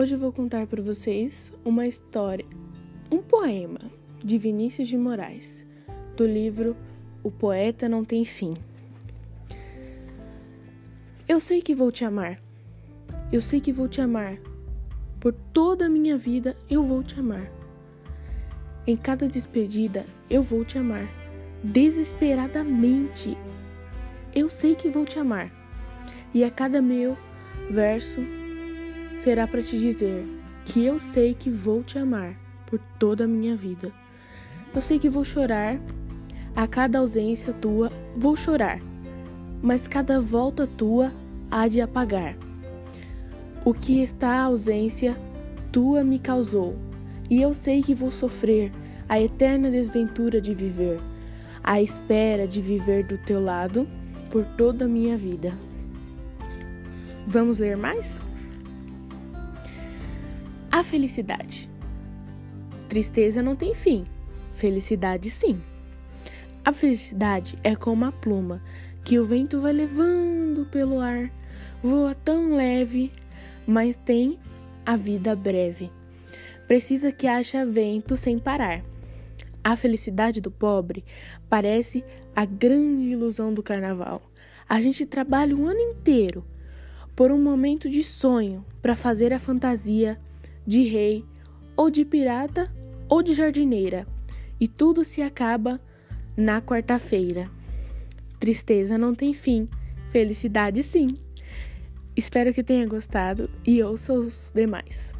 Hoje 0.00 0.14
eu 0.14 0.18
vou 0.18 0.32
contar 0.32 0.66
para 0.66 0.80
vocês 0.80 1.52
uma 1.62 1.86
história, 1.86 2.46
um 3.12 3.18
poema 3.18 3.78
de 4.24 4.38
Vinícius 4.38 4.88
de 4.88 4.96
Moraes, 4.96 5.66
do 6.16 6.26
livro 6.26 6.74
O 7.22 7.30
Poeta 7.30 7.86
Não 7.86 8.02
Tem 8.02 8.24
Fim. 8.24 8.54
Eu 11.28 11.38
sei 11.38 11.60
que 11.60 11.74
vou 11.74 11.92
te 11.92 12.02
amar. 12.02 12.40
Eu 13.30 13.42
sei 13.42 13.60
que 13.60 13.74
vou 13.74 13.88
te 13.88 14.00
amar. 14.00 14.38
Por 15.20 15.34
toda 15.34 15.84
a 15.84 15.90
minha 15.90 16.16
vida 16.16 16.56
eu 16.70 16.82
vou 16.82 17.02
te 17.02 17.20
amar. 17.20 17.52
Em 18.86 18.96
cada 18.96 19.28
despedida 19.28 20.06
eu 20.30 20.42
vou 20.42 20.64
te 20.64 20.78
amar. 20.78 21.06
Desesperadamente. 21.62 23.36
Eu 24.34 24.48
sei 24.48 24.74
que 24.74 24.88
vou 24.88 25.04
te 25.04 25.18
amar. 25.18 25.52
E 26.32 26.42
a 26.42 26.50
cada 26.50 26.80
meu 26.80 27.18
verso 27.70 28.39
será 29.20 29.46
para 29.46 29.62
te 29.62 29.78
dizer 29.78 30.26
que 30.64 30.84
eu 30.84 30.98
sei 30.98 31.34
que 31.34 31.50
vou 31.50 31.82
te 31.82 31.98
amar 31.98 32.34
por 32.66 32.78
toda 32.98 33.24
a 33.24 33.28
minha 33.28 33.54
vida. 33.54 33.92
Eu 34.74 34.80
sei 34.80 34.98
que 34.98 35.10
vou 35.10 35.24
chorar, 35.24 35.78
a 36.56 36.66
cada 36.66 36.98
ausência 36.98 37.52
tua 37.52 37.92
vou 38.16 38.34
chorar, 38.34 38.80
mas 39.62 39.86
cada 39.86 40.20
volta 40.20 40.66
tua 40.66 41.12
há 41.50 41.68
de 41.68 41.82
apagar. 41.82 42.34
O 43.62 43.74
que 43.74 44.02
está 44.02 44.36
a 44.36 44.44
ausência 44.44 45.14
tua 45.70 46.02
me 46.02 46.18
causou, 46.18 46.76
e 47.28 47.42
eu 47.42 47.52
sei 47.52 47.82
que 47.82 47.94
vou 47.94 48.10
sofrer 48.10 48.72
a 49.06 49.20
eterna 49.20 49.70
desventura 49.70 50.40
de 50.40 50.54
viver, 50.54 50.98
a 51.62 51.82
espera 51.82 52.46
de 52.46 52.62
viver 52.62 53.06
do 53.06 53.18
teu 53.18 53.42
lado 53.42 53.86
por 54.30 54.46
toda 54.56 54.86
a 54.86 54.88
minha 54.88 55.16
vida. 55.16 55.52
Vamos 57.28 57.58
ler 57.58 57.76
mais? 57.76 58.29
A 60.72 60.84
felicidade. 60.84 61.68
Tristeza 62.88 63.42
não 63.42 63.56
tem 63.56 63.74
fim, 63.74 64.04
felicidade 64.52 65.28
sim. 65.28 65.60
A 66.64 66.72
felicidade 66.72 67.58
é 67.64 67.74
como 67.74 68.04
a 68.04 68.12
pluma 68.12 68.62
que 69.04 69.18
o 69.18 69.24
vento 69.24 69.60
vai 69.60 69.72
levando 69.72 70.64
pelo 70.70 71.00
ar, 71.00 71.28
voa 71.82 72.14
tão 72.14 72.54
leve, 72.54 73.12
mas 73.66 73.96
tem 73.96 74.38
a 74.86 74.96
vida 74.96 75.34
breve. 75.34 75.90
Precisa 76.68 77.10
que 77.10 77.26
haja 77.26 77.66
vento 77.66 78.16
sem 78.16 78.38
parar. 78.38 78.84
A 79.64 79.74
felicidade 79.74 80.40
do 80.40 80.52
pobre 80.52 81.04
parece 81.48 82.04
a 82.34 82.44
grande 82.44 83.06
ilusão 83.06 83.52
do 83.52 83.62
carnaval. 83.62 84.22
A 84.68 84.80
gente 84.80 85.04
trabalha 85.04 85.56
o 85.56 85.66
ano 85.66 85.80
inteiro 85.80 86.44
por 87.16 87.32
um 87.32 87.42
momento 87.42 87.90
de 87.90 88.04
sonho 88.04 88.64
para 88.80 88.94
fazer 88.94 89.32
a 89.32 89.40
fantasia 89.40 90.16
de 90.66 90.82
rei 90.82 91.24
ou 91.76 91.90
de 91.90 92.04
pirata 92.04 92.72
ou 93.08 93.22
de 93.22 93.34
jardineira, 93.34 94.06
e 94.60 94.68
tudo 94.68 95.04
se 95.04 95.22
acaba 95.22 95.80
na 96.36 96.60
quarta-feira. 96.60 97.50
Tristeza 98.38 98.96
não 98.96 99.14
tem 99.14 99.34
fim, 99.34 99.68
felicidade 100.10 100.82
sim. 100.82 101.08
Espero 102.16 102.52
que 102.52 102.62
tenha 102.62 102.86
gostado 102.86 103.50
e 103.66 103.82
ouça 103.82 104.12
os 104.12 104.52
demais. 104.54 105.14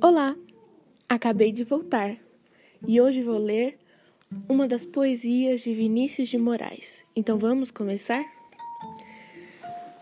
Olá, 0.00 0.36
acabei 1.08 1.50
de 1.50 1.64
voltar 1.64 2.16
e 2.86 3.00
hoje 3.00 3.22
vou 3.22 3.38
ler 3.38 3.78
uma 4.48 4.68
das 4.68 4.84
poesias 4.84 5.62
de 5.62 5.74
Vinícius 5.74 6.28
de 6.28 6.38
Moraes. 6.38 7.04
Então 7.14 7.38
vamos 7.38 7.70
começar? 7.70 8.24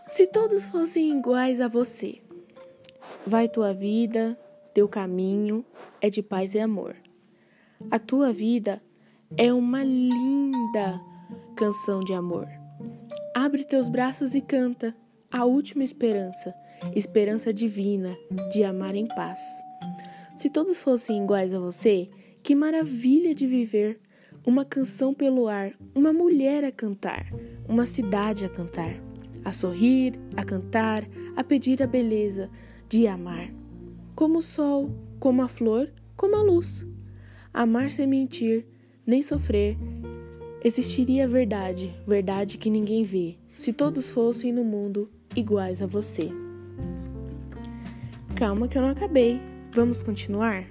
Se 0.09 0.27
todos 0.27 0.65
fossem 0.65 1.17
iguais 1.17 1.59
a 1.59 1.67
você, 1.67 2.21
vai 3.25 3.47
tua 3.47 3.73
vida, 3.73 4.37
teu 4.73 4.87
caminho 4.87 5.65
é 6.01 6.09
de 6.09 6.21
paz 6.21 6.53
e 6.53 6.59
amor. 6.59 6.95
A 7.89 7.99
tua 7.99 8.31
vida 8.31 8.81
é 9.37 9.51
uma 9.51 9.83
linda 9.83 11.01
canção 11.55 12.03
de 12.03 12.13
amor. 12.13 12.47
Abre 13.33 13.63
teus 13.63 13.87
braços 13.87 14.35
e 14.35 14.41
canta 14.41 14.95
a 15.31 15.45
última 15.45 15.83
esperança, 15.83 16.53
esperança 16.95 17.53
divina 17.53 18.15
de 18.51 18.63
amar 18.63 18.95
em 18.95 19.07
paz. 19.07 19.39
Se 20.37 20.49
todos 20.49 20.81
fossem 20.81 21.23
iguais 21.23 21.53
a 21.53 21.59
você, 21.59 22.09
que 22.43 22.53
maravilha 22.53 23.33
de 23.33 23.47
viver 23.47 23.99
uma 24.45 24.65
canção 24.65 25.13
pelo 25.13 25.47
ar, 25.47 25.73
uma 25.95 26.11
mulher 26.11 26.63
a 26.63 26.71
cantar, 26.71 27.31
uma 27.67 27.85
cidade 27.85 28.45
a 28.45 28.49
cantar, 28.49 29.01
a 29.43 29.53
sorrir, 29.53 30.19
a 30.35 30.43
cantar, 30.43 31.07
a 31.35 31.43
pedir 31.43 31.81
a 31.81 31.87
beleza 31.87 32.49
de 32.89 33.07
amar. 33.07 33.49
Como 34.15 34.39
o 34.39 34.41
sol, 34.41 34.91
como 35.19 35.41
a 35.41 35.47
flor, 35.47 35.91
como 36.17 36.35
a 36.35 36.41
luz. 36.41 36.85
Amar 37.53 37.89
sem 37.89 38.05
mentir, 38.05 38.65
nem 39.05 39.23
sofrer. 39.23 39.77
Existiria 40.63 41.27
verdade, 41.27 41.95
verdade 42.05 42.57
que 42.57 42.69
ninguém 42.69 43.03
vê, 43.03 43.37
se 43.55 43.71
todos 43.71 44.11
fossem 44.11 44.51
no 44.51 44.63
mundo 44.63 45.09
iguais 45.35 45.81
a 45.81 45.87
você. 45.87 46.29
Calma 48.35 48.67
que 48.67 48.77
eu 48.77 48.81
não 48.81 48.89
acabei. 48.89 49.39
Vamos 49.71 50.03
continuar? 50.03 50.67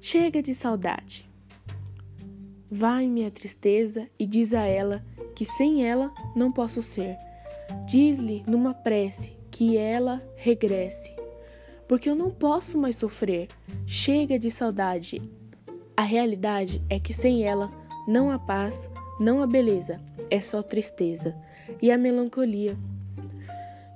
Chega 0.00 0.42
de 0.42 0.54
saudade. 0.54 1.29
Vai 2.70 3.06
minha 3.06 3.30
tristeza 3.30 4.08
e 4.18 4.26
diz 4.26 4.54
a 4.54 4.64
ela 4.64 5.04
que 5.34 5.44
sem 5.44 5.84
ela 5.84 6.12
não 6.36 6.52
posso 6.52 6.80
ser. 6.82 7.16
Diz-lhe 7.86 8.44
numa 8.46 8.72
prece 8.72 9.36
que 9.50 9.76
ela 9.76 10.22
regresse, 10.36 11.14
porque 11.88 12.08
eu 12.08 12.14
não 12.14 12.30
posso 12.30 12.78
mais 12.78 12.96
sofrer. 12.96 13.48
Chega 13.86 14.38
de 14.38 14.50
saudade. 14.50 15.20
A 15.96 16.02
realidade 16.02 16.82
é 16.88 17.00
que 17.00 17.12
sem 17.12 17.44
ela 17.44 17.70
não 18.06 18.30
há 18.30 18.38
paz, 18.38 18.88
não 19.18 19.42
há 19.42 19.46
beleza, 19.46 20.00
é 20.30 20.40
só 20.40 20.62
tristeza 20.62 21.34
e 21.82 21.90
a 21.90 21.98
melancolia 21.98 22.76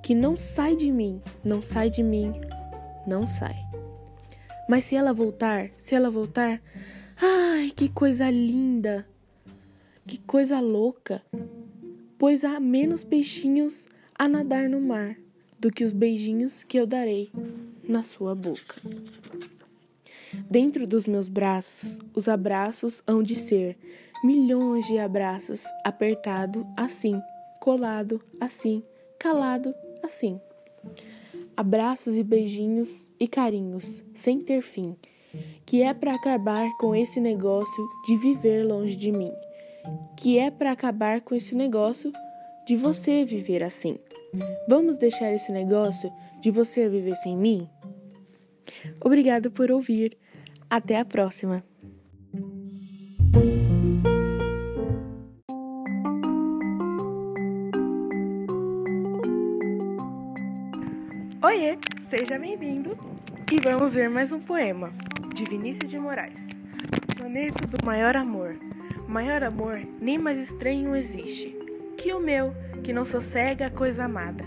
que 0.03 0.15
não 0.15 0.37
sai 0.37 0.77
de 0.77 0.93
mim, 0.93 1.23
não 1.43 1.63
sai 1.63 1.89
de 1.89 2.03
mim, 2.03 2.33
não 3.07 3.27
sai. 3.27 3.57
Mas 4.69 4.85
se 4.85 4.95
ela 4.95 5.13
voltar, 5.13 5.71
se 5.77 5.95
ela 5.95 6.11
voltar, 6.11 6.61
Ai, 7.21 7.71
que 7.71 7.89
coisa 7.89 8.29
linda! 8.31 9.07
Que 10.07 10.19
coisa 10.19 10.61
louca! 10.61 11.23
Pois 12.19 12.45
há 12.45 12.59
menos 12.59 13.05
peixinhos 13.05 13.87
a 14.15 14.27
nadar 14.27 14.69
no 14.69 14.81
mar 14.81 15.17
do 15.59 15.71
que 15.71 15.85
os 15.85 15.93
beijinhos 15.93 16.65
que 16.65 16.79
eu 16.79 16.87
darei 16.87 17.31
na 17.89 18.03
sua 18.03 18.35
boca. 18.35 18.77
Dentro 20.51 20.87
dos 20.87 21.07
meus 21.07 21.29
braços, 21.29 21.99
os 22.15 22.29
abraços 22.29 23.03
hão 23.07 23.23
de 23.23 23.37
ser 23.37 23.79
milhões 24.25 24.87
de 24.87 24.99
abraços, 24.99 25.65
apertado 25.85 26.67
assim, 26.77 27.21
colado 27.61 28.21
assim, 28.41 28.83
calado 29.19 29.73
assim. 30.03 30.41
Abraços 31.57 32.17
e 32.17 32.25
beijinhos 32.25 33.09
e 33.21 33.29
carinhos, 33.29 34.03
sem 34.13 34.41
ter 34.41 34.61
fim 34.61 34.97
que 35.67 35.83
é 35.83 35.95
para 35.95 36.15
acabar 36.15 36.71
com 36.79 36.95
esse 36.95 37.21
negócio 37.21 37.89
de 38.07 38.17
viver 38.17 38.65
longe 38.65 38.97
de 38.97 39.11
mim, 39.11 39.33
que 40.17 40.39
é 40.39 40.51
para 40.51 40.73
acabar 40.73 41.21
com 41.21 41.35
esse 41.35 41.55
negócio 41.55 42.13
de 42.67 42.77
você 42.77 43.25
viver 43.25 43.63
assim. 43.63 43.99
Vamos 44.69 44.97
deixar 44.97 45.33
esse 45.33 45.53
negócio 45.53 46.13
de 46.41 46.51
você 46.51 46.89
viver 46.89 47.15
sem 47.17 47.37
mim? 47.37 47.69
Obrigado 49.05 49.51
por 49.51 49.71
ouvir. 49.71 50.17
Até 50.69 50.99
a 50.99 51.05
próxima. 51.05 51.57
Oiê, 61.43 61.79
seja 62.11 62.39
bem-vindo 62.39 62.97
e 63.53 63.61
vamos 63.63 63.93
ver 63.93 64.09
mais 64.09 64.33
um 64.33 64.41
poema 64.41 64.93
de 65.35 65.45
Vinícius 65.45 65.91
de 65.91 65.99
Moraes. 65.99 66.41
Soneto 67.19 67.67
do 67.67 67.85
maior 67.85 68.17
amor. 68.17 68.57
Maior 69.09 69.43
amor 69.43 69.81
nem 70.01 70.17
mais 70.17 70.39
estranho 70.39 70.95
existe 70.95 71.55
que 71.99 72.15
o 72.15 72.21
meu, 72.21 72.55
que 72.85 72.93
não 72.93 73.05
sossega 73.05 73.67
a 73.67 73.71
coisa 73.71 74.05
amada. 74.05 74.45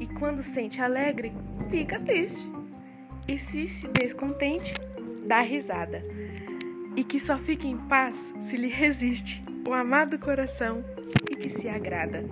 E 0.00 0.06
quando 0.06 0.42
sente 0.42 0.80
alegre, 0.80 1.32
fica 1.70 2.00
triste. 2.00 2.50
E 3.28 3.38
se 3.38 3.68
se 3.68 3.86
descontente, 3.88 4.72
dá 5.26 5.42
risada. 5.42 6.02
E 6.96 7.04
que 7.04 7.20
só 7.20 7.36
fica 7.36 7.66
em 7.66 7.76
paz 7.76 8.16
se 8.48 8.56
lhe 8.56 8.68
resiste 8.68 9.44
o 9.68 9.74
amado 9.74 10.18
coração 10.18 10.82
e 11.30 11.36
que 11.36 11.50
se 11.50 11.68
agrada. 11.68 12.24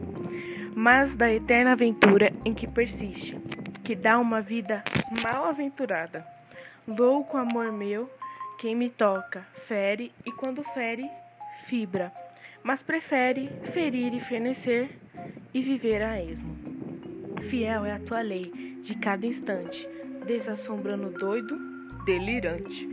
Mas 0.74 1.14
da 1.14 1.30
eterna 1.30 1.72
aventura 1.72 2.32
em 2.42 2.54
que 2.54 2.66
persiste, 2.66 3.36
que 3.84 3.94
dá 3.94 4.18
uma 4.18 4.40
vida 4.40 4.82
mal 5.22 5.44
aventurada. 5.44 6.35
Louco 6.86 7.36
amor 7.36 7.72
meu, 7.72 8.08
quem 8.58 8.76
me 8.76 8.88
toca, 8.88 9.44
fere, 9.66 10.12
e 10.24 10.30
quando 10.30 10.62
fere, 10.62 11.10
fibra, 11.64 12.12
mas 12.62 12.80
prefere 12.80 13.50
ferir 13.72 14.14
e 14.14 14.20
fenecer 14.20 14.90
e 15.52 15.60
viver 15.62 16.00
a 16.00 16.22
esmo. 16.22 16.56
Fiel 17.50 17.84
é 17.84 17.92
a 17.92 17.98
tua 17.98 18.20
lei 18.20 18.78
de 18.84 18.94
cada 18.94 19.26
instante, 19.26 19.88
desassombrando 20.24 21.10
doido, 21.10 21.58
delirante, 22.04 22.86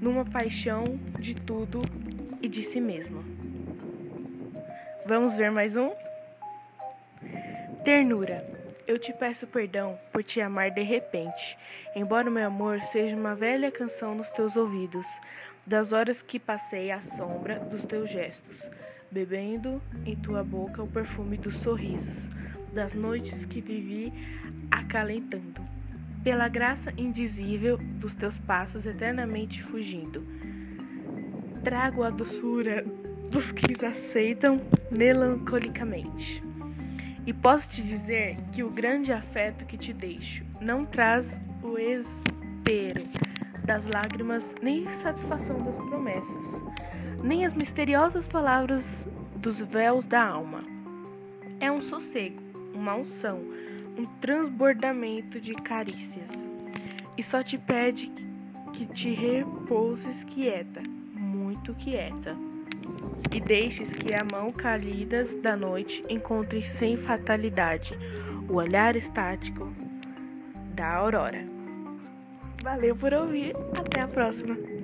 numa 0.00 0.24
paixão 0.24 0.84
de 1.18 1.34
tudo 1.34 1.82
e 2.40 2.48
de 2.48 2.62
si 2.62 2.80
mesma. 2.80 3.24
Vamos 5.04 5.34
ver 5.34 5.50
mais 5.50 5.74
um? 5.74 5.90
Ternura. 7.84 8.59
Eu 8.90 8.98
te 8.98 9.12
peço 9.12 9.46
perdão 9.46 9.96
por 10.12 10.24
te 10.24 10.40
amar 10.40 10.72
de 10.72 10.82
repente, 10.82 11.56
embora 11.94 12.28
o 12.28 12.32
meu 12.32 12.44
amor 12.44 12.80
seja 12.90 13.14
uma 13.14 13.36
velha 13.36 13.70
canção 13.70 14.16
nos 14.16 14.28
teus 14.30 14.56
ouvidos, 14.56 15.06
das 15.64 15.92
horas 15.92 16.20
que 16.22 16.40
passei 16.40 16.90
à 16.90 17.00
sombra 17.00 17.60
dos 17.60 17.84
teus 17.84 18.10
gestos, 18.10 18.68
bebendo 19.08 19.80
em 20.04 20.16
tua 20.16 20.42
boca 20.42 20.82
o 20.82 20.88
perfume 20.88 21.36
dos 21.36 21.58
sorrisos, 21.58 22.28
das 22.74 22.92
noites 22.92 23.44
que 23.44 23.60
vivi 23.60 24.12
acalentando, 24.72 25.64
pela 26.24 26.48
graça 26.48 26.92
indizível 26.98 27.78
dos 27.78 28.12
teus 28.12 28.38
passos 28.38 28.84
eternamente 28.84 29.62
fugindo. 29.62 30.26
Trago 31.62 32.02
a 32.02 32.10
doçura 32.10 32.84
dos 33.30 33.52
que 33.52 33.86
aceitam 33.86 34.60
melancolicamente. 34.90 36.49
E 37.26 37.32
posso 37.32 37.68
te 37.68 37.82
dizer 37.82 38.36
que 38.52 38.62
o 38.62 38.70
grande 38.70 39.12
afeto 39.12 39.66
que 39.66 39.76
te 39.76 39.92
deixo 39.92 40.44
não 40.60 40.84
traz 40.84 41.40
o 41.62 41.78
espero 41.78 43.06
das 43.64 43.84
lágrimas, 43.84 44.54
nem 44.62 44.90
satisfação 44.96 45.58
das 45.58 45.76
promessas, 45.76 46.62
nem 47.22 47.44
as 47.44 47.52
misteriosas 47.52 48.26
palavras 48.26 49.06
dos 49.36 49.60
véus 49.60 50.06
da 50.06 50.24
alma. 50.24 50.64
É 51.60 51.70
um 51.70 51.82
sossego, 51.82 52.42
uma 52.74 52.94
unção, 52.94 53.38
um 53.96 54.06
transbordamento 54.20 55.38
de 55.40 55.54
carícias. 55.54 56.30
E 57.18 57.22
só 57.22 57.42
te 57.42 57.58
pede 57.58 58.10
que 58.72 58.86
te 58.86 59.10
repouses 59.10 60.24
quieta, 60.24 60.82
muito 61.14 61.74
quieta 61.74 62.34
e 63.34 63.40
deixes 63.40 63.90
que 63.92 64.14
a 64.14 64.24
mão 64.32 64.52
cálidas 64.52 65.28
da 65.40 65.56
noite 65.56 66.02
encontre 66.08 66.62
sem 66.78 66.96
fatalidade 66.96 67.96
o 68.48 68.54
olhar 68.54 68.96
estático 68.96 69.72
da 70.74 70.94
aurora. 70.94 71.44
Valeu 72.62 72.96
por 72.96 73.14
ouvir, 73.14 73.54
até 73.78 74.00
a 74.00 74.08
próxima! 74.08 74.79